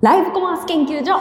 [0.00, 1.18] ライブコマース研究所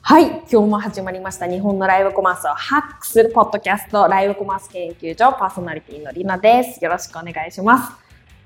[0.00, 0.28] はい。
[0.28, 1.46] 今日も始まりました。
[1.46, 6.82] 日本のライブコマースをハックするポッドキャスト、ライブコマース研究所パーソナリティのりなです。
[6.82, 7.92] よろしくお願いします。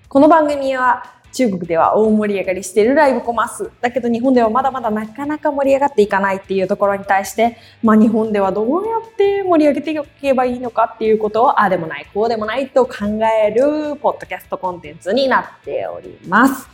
[0.09, 1.05] この番組は
[1.35, 3.71] 中国では大盛り上がりしているライブコマース。
[3.81, 12.95] だけど日本ではまだまだなかなか盛り上がっていかないっていうところに対して、まあ日本ではどうやって盛り上げていけばいいのかっていうことを、ああでもない、こうでもないと考
[13.45, 16.69] えるポッドキャストコンテンツになっております。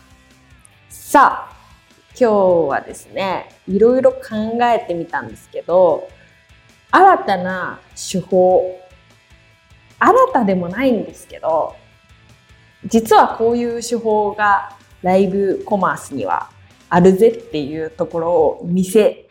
[0.91, 1.57] さあ、
[2.11, 2.29] 今
[2.67, 4.19] 日はですね、いろいろ考
[4.63, 6.07] えてみたんですけど、
[6.91, 8.79] 新たな手法、
[9.99, 11.77] 新たでもないんですけど、
[12.87, 16.51] 実はこういう手法がライブコマースには
[16.89, 19.29] あるぜっていうところを見せ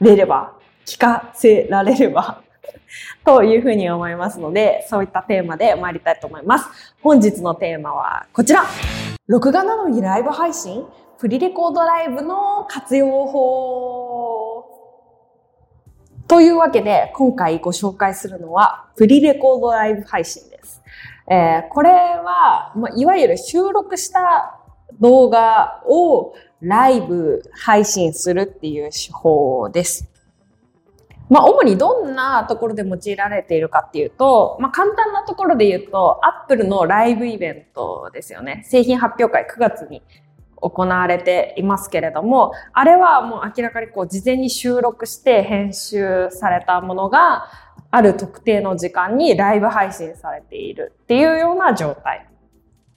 [0.00, 2.42] れれば、聞かせられれば
[3.24, 6.94] というふうに思いますので、そういったテーマで参りたいと思います。
[7.02, 8.64] 本日のテーマはこちら。
[9.26, 10.84] 録画なのにライブ配信
[11.18, 14.66] プリレコードライブの活用法
[16.26, 20.82] というわけで、今回ご紹介するのは、プリレコードライブ配信です。
[21.28, 24.58] えー、これは、まあ、いわゆる収録した
[25.00, 30.08] 動画をライブ配信するっていう手法です。
[31.28, 38.62] まあ、主にどんなところで用いられているかっていうと、まあ、簡単なところで言うと、アップルのライブイベントですよね。
[38.66, 40.02] 製品発表会9月に
[40.60, 47.46] 行われていますけれども、あれはもう明らかにこう事前に収録して編集されたものが、
[47.92, 52.26] ある特定の時間にライブ配信されているっていうような状態。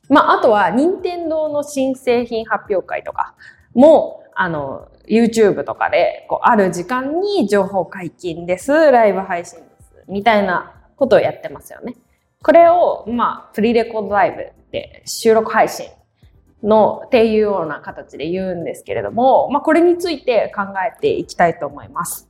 [0.07, 3.35] まあ、あとは、任天堂の新製品発表会とか
[3.73, 11.95] も、あの、YouTube とかで、こう、ある時間に情報解禁です、ライブ配信です、みたいなことをやってますよね。
[12.41, 15.87] これを、まあ、プリレコードライブで収録配信
[16.63, 22.29] のっていうような形で言うんですけれども、まあ、これについて考えていきたいと思います。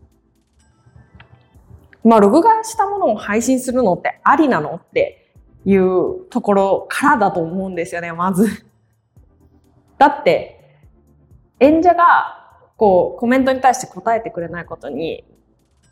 [2.05, 5.33] まあ、録画したものを配信するのってありなのって
[5.65, 8.47] いうところからだと思うんですよね、まず。
[9.97, 10.79] だって、
[11.59, 12.43] 演者が、
[12.77, 15.25] こう、コメントに対して答えてくれないことに、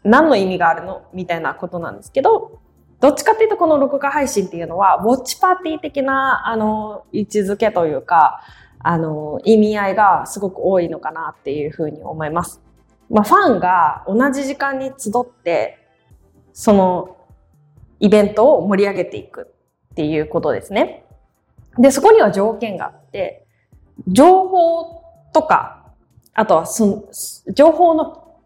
[0.03, 2.59] 何の意味があるのみたいなことなんですけど、
[2.99, 8.41] どっちかっていうとこの録画配信っていうのは、ウォッチパーティー的な、あの、位置づけというか、
[8.79, 12.61] あの、意味合いがすごく多いのかなっていうふうに思います。
[13.09, 15.82] まあ、ファンが同じ時間に集って、
[16.53, 17.17] その
[17.99, 19.53] イベントを盛り上げていく
[19.91, 21.05] っていうことですね。
[21.77, 23.45] で、そこには条件があって、
[24.07, 25.03] 情報
[25.33, 25.93] とか、
[26.33, 27.03] あとはその、
[27.53, 28.41] 情報の、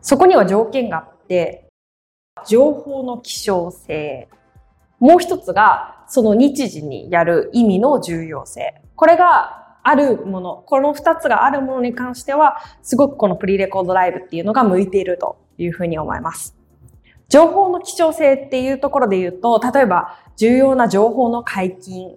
[0.00, 1.68] そこには条件があって、
[2.46, 4.28] 情報の希少性。
[4.98, 8.82] もう一つが、その日時にやる意味の重要性。
[8.94, 16.56] これがあるもの、この二つがあるものに関しては、すごくこのプリレコードライブっていうのが向いているというふうに思います。
[17.28, 22.14] 情報の貴重性っていうところで言うと、例えば重要な情報の解禁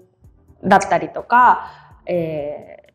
[0.63, 1.72] だったりとか、
[2.05, 2.94] え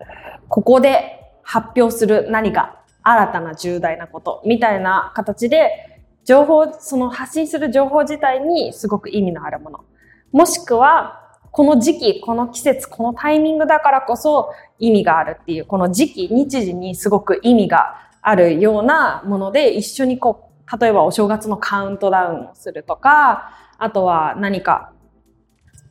[0.00, 0.04] ー、
[0.48, 9.84] ここで発表する何か新たな重大なことみたいな形で、情報、その発信する情報自体にすごく意味のあるもの。
[10.32, 11.22] もしくは、
[11.52, 20.46] この時期、この季節、このタイミングだからこそ意味があるっていう、この時期、日時にすごく意味があるようなもので一緒にこう
[20.80, 24.92] 例えばお正月のカウントダウンをするとか、あとは何か、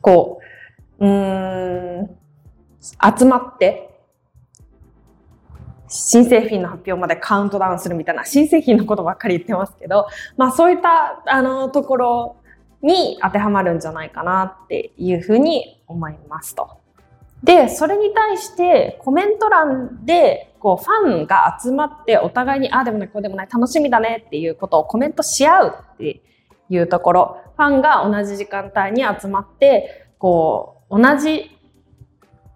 [0.02, 0.40] こ
[0.98, 2.10] う、うん、
[2.80, 3.90] 集まって、
[5.88, 12.36] 新製品の発表までカウントダウンするみたいな、新製品のことばっかり言ってますけど、まあそういった、あの、ところ
[12.82, 16.80] に当てはまるんじゃないかなっていうふうに思いますと。
[17.42, 26.22] で、それに対してコメント欄でこうファンが集まってお互いにああでもないこうでもない楽しみだねっていうことをコメントし合うって
[26.68, 31.56] いうところ、ファンが同じ時間帯に集まってこう同じ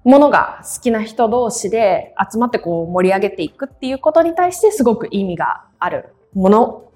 [0.02, 6.89] ものが好きな人同士で集まってこう盛り上げていくっていうことに対してすごく意味があるもの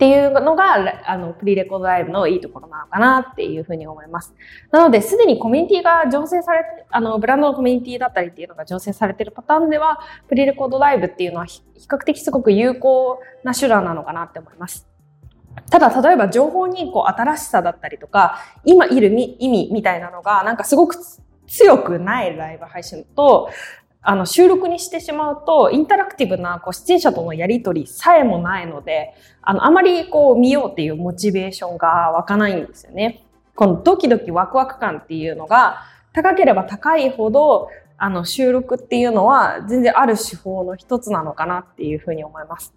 [0.00, 4.34] っていうのが、あの、プリレコードライブのいいところなのかなっていうふうに思います。
[4.70, 14.88] なので、すでにコミュニティが醸成されて、あの、ブランドのコミュニティだったりっていうのが醸成されているパターンでは、プリレコードライブっていうのは比較的すごく有効な手段なのかなって思います。
[15.68, 19.08] ただ、例えば情報にこう新しさだったりとか、今いる
[19.38, 20.96] 意味みたいなのが、なんかすごく
[21.46, 23.50] 強くないライブ配信と、
[24.02, 33.24] あの、収録にしてしまうと、インタラクティブな、こう、出演者とのやりとりさえもないので、あの、あまりこう、見ようっていうモチベーションが湧かないんですよね。
[33.54, 35.82] このドキドキワクワク感っていうのが、
[36.12, 37.68] 高ければ高いほど、
[37.98, 42.74] あの、収録っていうのは全然ある手法の一つなのかなっていうふうに思います。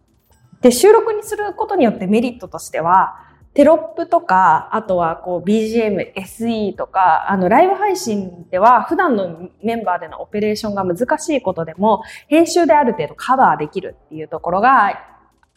[0.60, 3.16] で、収録にすることによってメリットとしては、
[3.54, 14.92] テロップとか、あとはこう BGM、SE とか、あのライブ配信では普段のメンバーでのオペレーションが難しいことでも、編集である程度カバーできるっていうところが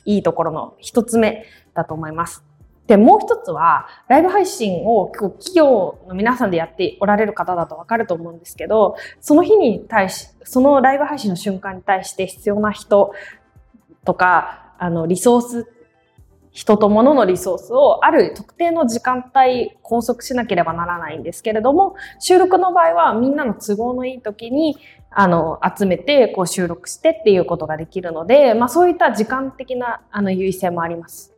[0.04, 2.44] いいところの一つ目だと思います。
[2.86, 13.12] で、もう一つは、ライブ配信を企業の皆さんでやっておられる方だとわかると思うんですけど、その日に対し、そのライブ配信の瞬間に対して必要な人
[14.04, 15.75] とか、あの、リソース
[16.56, 24.78] 人と物のリソースをある特定の時間帯拘束しなければならないんですけれども、収録の場合はみんなの都合のいい時に、
[25.10, 31.36] あの、集めて、こう収録してっていうことができるので、まあそういった時間的な、あの、優位性もあります。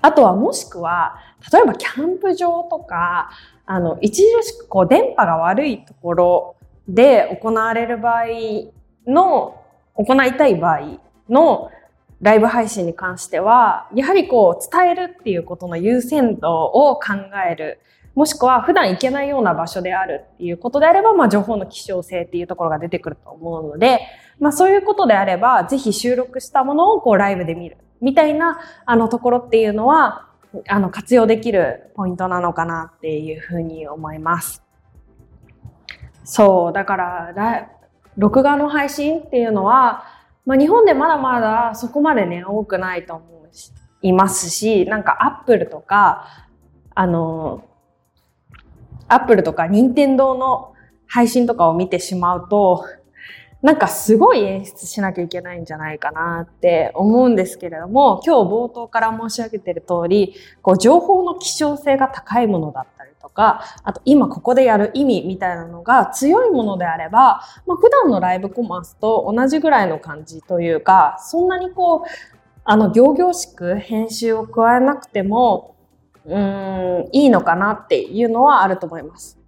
[0.00, 1.16] あとはもしくは、
[1.52, 3.30] 例えばキャンプ場とか、
[3.66, 6.56] あの、著しくこう電波が悪いところ
[6.86, 8.26] で行われる場合
[9.08, 9.60] の、
[9.96, 11.72] 行いたい場合の
[12.20, 17.14] ライブ配信に関しては、やはりこう伝えるっていうことの優先度を考
[17.50, 17.80] える。
[18.14, 24.00] もしくは普段行けないような場所であるっていうことであれば、まあ情報の希少性っていうところが出てくると思うので、
[24.38, 27.76] まあそういうことであれば、ぜひ収録したものをこうライブで見る。
[28.00, 30.28] みたいなあのところっていうのは、
[30.68, 34.62] あの活用できるポイントなのかなっていうふうに思います。
[36.22, 37.68] そう、だから、
[38.16, 40.04] 録画の配信っていうのは、
[40.46, 46.26] まあ、日本でまだまだそこまでね、多くないと思うしいますし、なんかアップルとか、
[46.94, 47.64] あの、
[49.08, 50.74] アップルとか任天堂の
[51.06, 52.84] 配信とかを見てしまうと、
[53.64, 72.08] なんかすごい演出しなきゃいけないんじゃないかなって思うんですけれども、今日冒頭から申し上げている通り、こう情報の希少性が高いものだったりとか、あと今ここでやる意味みたいなのが強いものであれば、まあ、普段のライブコマースと同じぐらいの感じというか、そんなにこう、
[72.64, 75.74] あの、行々しく編集を加えなくても、
[76.26, 79.38] うん、いいのかなっていうのはあると思います。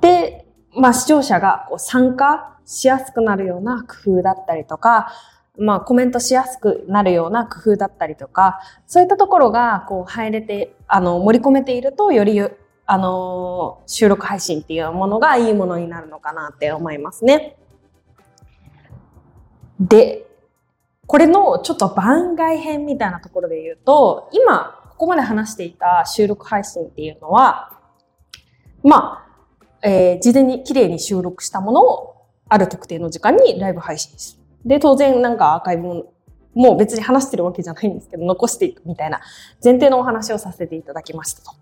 [0.00, 5.12] で、まあ視聴者がこう参加しやすくなるような工夫だったりとか、
[5.58, 12.40] まあコメントしやすくなるような工夫だったりとか、そういったところがこう入れて、あの、盛り込めていると、より、
[12.86, 17.56] あの、収録配信っていうものがいいものになるのかなって思いますね。
[19.78, 20.26] で、
[21.06, 27.72] これのちょっと番外編みたいなところで言うと、今、ここまで話していた収録配信っていうのは、
[28.82, 29.26] ま
[29.82, 32.11] あ、えー、事前に綺麗に収録したものを
[32.52, 34.68] ある特定の時間にライブ配信する。
[34.68, 36.12] で、当然なんかアーカイブも、
[36.54, 39.20] もう別に話してるわけじゃないんですけど、残していくみたいな
[39.64, 41.52] 前提のお話をさせていただきましたと。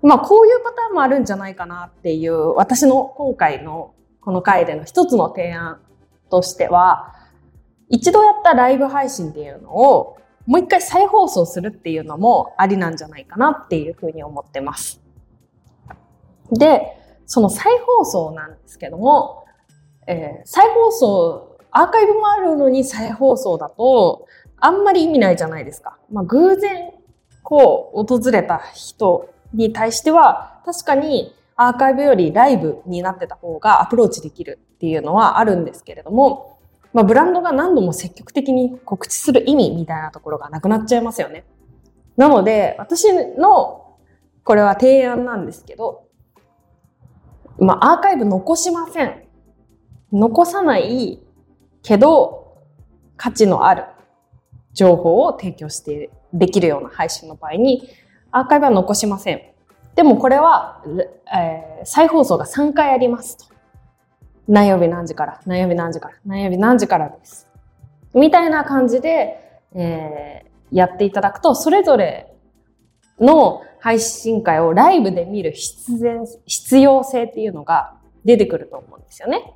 [0.00, 5.80] まあ、こういうパターンもあるんじゃないかなっていう、私の今回のこの回での一つの提案
[6.30, 7.14] としては、
[7.88, 15.00] 一度やったライブ配信っていうのをもう一回再放送するっていうのもありなんじゃないかなっていうふうに思ってます。
[16.52, 16.96] で、
[17.26, 19.41] その再放送なんですけども、
[20.06, 24.26] えー、再放送、アーカイブもあるのに再放送だと、
[24.58, 25.98] あんまり意味ないじゃないですか。
[26.10, 26.92] まあ、偶然、
[27.42, 36.58] こう、訪れた人に対しては、確かにアーカイブよりライブになってた方がアプローチできるっていうのはあるんですけれども、
[36.92, 41.44] まあ、ブランドが何度も積極的に告知する意味みたいなところがなくなっちゃいますよね。
[42.16, 43.96] なので、私の、
[44.44, 46.04] これは提案なんですけど、
[47.58, 49.22] まあ、アーカイブ残しません。
[50.12, 51.20] 残さない
[51.82, 52.58] けど
[53.16, 53.84] 価値のある
[54.74, 57.88] 情報を提供してできるような配信の場合に
[58.30, 59.42] アーカイブは残しません。
[59.94, 60.82] でもこれは、
[61.34, 63.52] えー、再放送が3回ありますと。
[64.48, 67.46] 何曜日何時から、何曜日何時から、何曜日何時からです。
[68.14, 72.34] みたいな感じで、えー、やっていただくと、それぞれ
[73.20, 79.54] の配信会をライブで見る必然、必要性っていうのが出てくると思うんですよね。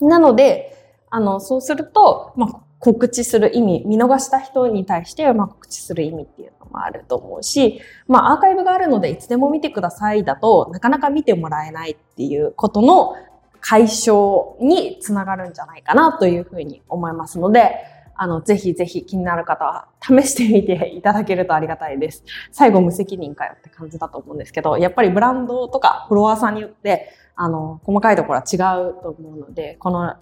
[0.00, 0.74] なので、
[1.10, 13.16] あの、そうすると、まあ、告知する意味、見逃した人に対して、まあ、告知する意味っていうのもあると思うし、まあ、アーカイブがあるので、いつでも見てくださいだとなかなか見てもらえないっていうことの
[13.60, 17.80] 解消につながるんじゃないかなというふうに思いますので、
[18.18, 22.24] あの、ぜひぜひ気になる方は試してみていただけるとありがたいです。
[22.52, 27.10] 最後無責任かよって感じだと思うんですけど、やっぱりブランドとかフォロワーさんによって
[27.40, 28.56] あの、細かいところは違
[28.90, 30.16] うと思うので、この、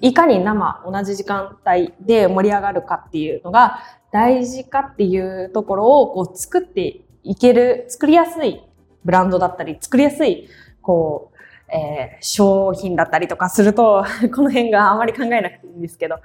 [0.00, 3.78] いかに生、同じ時間帯で盛り上がるかっていうのが
[4.10, 8.62] 大事かっていうところをこう作っていける、作りやすい
[9.04, 10.48] ブランドだったり、作りやすい、
[10.82, 11.35] こう、
[11.68, 14.04] えー、商品だったりとかすると、
[14.34, 16.16] この辺があまり考えなくていいんですけど、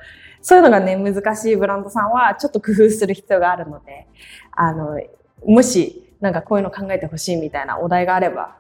[0.41, 4.07] そういうのがね、難しいブランドさんはちょっと工夫する必要があるので、
[4.51, 5.00] あの、
[5.45, 8.55] もしなんかこういうの考えてほしいみたいなお題があれば、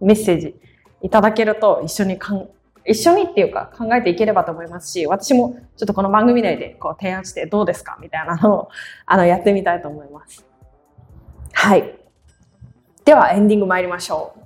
[0.00, 0.60] メッセージ
[1.02, 2.48] いただけると一緒にかん、
[2.84, 8.68] 一緒にっていうか考えていければと思いますし、私もちょっとこの番組内でこう提案してどうですかみたいなのを
[9.06, 10.44] あのやってみたいと思います。
[11.52, 11.98] はい。
[13.04, 14.37] ではエンディング参りましょう。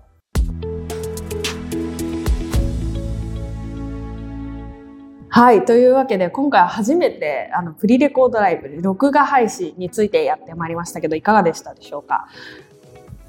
[5.34, 5.64] はい。
[5.64, 12.28] というわけで、今回初めて、あの、プリレコードライブで、録画配信についてやってまいりましたけど、いかがでしたでしょうか？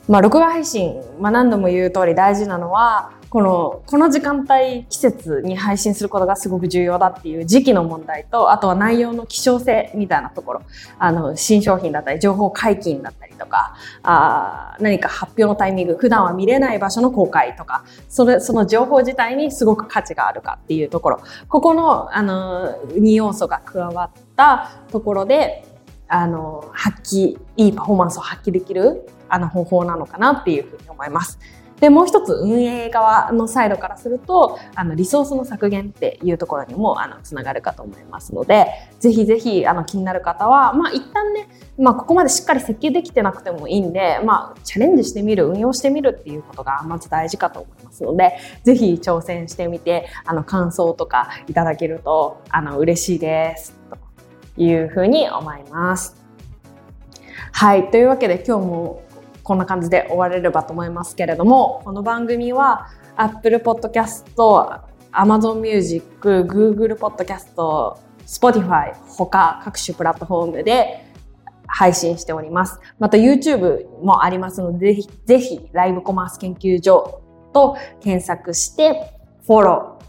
[0.10, 10.62] まあ、録画配信、まあ、何度も言う通り大事なのは、この、この時間帯、季節に配信することがすごく重要だっていう時期の問題と、あとは内容の希少性みたいなところ、
[11.00, 13.74] あの、新商品だったり、情報解禁だったりとか、
[14.04, 25.66] あ何か発表のタイミング、普段は見れない場所の公開とか、それ、その情報自体にすごく価値があるかっていうところ、ここの、あの、2要素が加わったところで、
[26.08, 31.40] あの、発揮、いいパフォーマンスを発揮できる、あの、方法なのかなっていうふうに思います。
[31.84, 38.68] で、もう一つ運営側のサイドからすると、あの、リソースの削減っていうところにも、あの、つながるかと思いますので、
[39.02, 53.78] ぜひぜひ、あの、気になる方は、まあ、一旦ね、まあ、ここまでしっかり設計できてなくてもいいんで、まあ、チャレンジしてみる、運用してみるっていうことが、まず大事かと思いますので、ぜひ挑戦してみて、あの、感想とかいただけると、あの、嬉しいです。
[54.56, 56.16] というふうに思います。
[57.52, 57.92] はい。
[57.92, 59.04] というわけで今日も
[59.44, 64.24] こんな感じで終われればと思いますけれども、この番組は Apple Podcast、
[65.12, 71.06] Amazon Music、Google Podcast、Spotify 他各種プラットフォームで
[71.68, 72.80] 配信しております。
[73.00, 77.22] また YouTube もありますので、ぜひ、ぜひライブコマース研究所
[77.54, 79.12] と検索して、
[79.46, 80.00] フォロ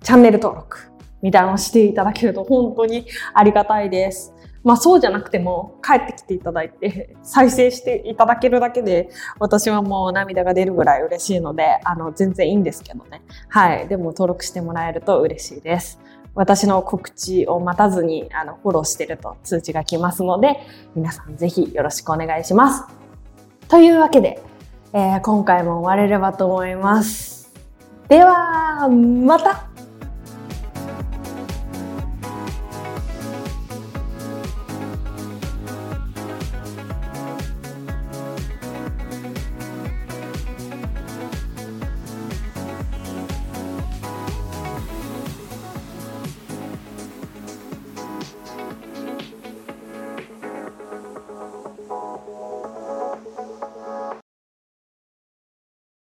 [0.00, 0.78] ー、チャンネル登録
[1.20, 4.35] みたいなのをしていただけると本当にありがたいです。
[4.66, 9.08] まあそうじゃなくても帰ってきていただいて再生していただけるだけで
[9.38, 13.22] 私はもう涙が出るぐらい嬉しいのであの全然いいんですけどね。
[13.48, 13.86] はい。
[13.86, 16.00] でも登録してもらえると嬉しいです。
[16.34, 20.58] 私の告知を待たずにあのフォローしてると通知が来ますので
[20.96, 22.84] 皆さんぜひよろしくお願いします。
[23.68, 24.42] というわけで、
[24.92, 27.54] えー、今回も終われればと思います。
[28.08, 29.75] ではまた!